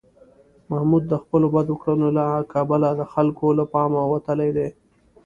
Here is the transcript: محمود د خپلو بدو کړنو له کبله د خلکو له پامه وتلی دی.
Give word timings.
محمود 0.69 1.03
د 1.09 1.13
خپلو 1.23 1.47
بدو 1.55 1.75
کړنو 1.81 2.07
له 2.17 2.25
کبله 2.53 2.89
د 2.95 3.01
خلکو 3.13 3.47
له 3.59 3.65
پامه 3.73 4.01
وتلی 4.13 4.49
دی. 4.57 4.67